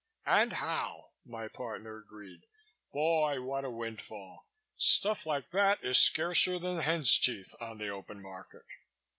[0.25, 2.47] "And how!" My partner agreed.
[2.91, 3.39] "Boy!
[3.39, 4.47] what a windfall!
[4.75, 8.65] Stuff like that is scarcer than hen's teeth on the open market.